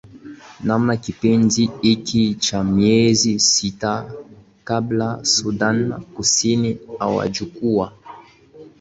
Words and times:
namna 0.63 0.97
kipindi 0.97 1.69
hiki 1.81 2.35
cha 2.35 2.63
miezi 2.63 3.39
sita 3.39 4.13
kabla 4.63 5.25
sudan 5.25 6.01
kusini 6.01 6.77
hawajakuwa 6.99 7.93